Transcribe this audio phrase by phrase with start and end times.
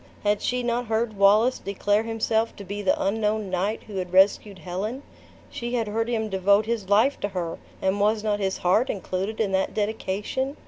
[0.23, 4.57] Had she not heard Wallace declare himself to be the unknown knight who had rescued
[4.57, 5.03] Helen?
[5.51, 9.39] She had heard him devote his life to her, and was not his heart included
[9.39, 10.57] in that dedication?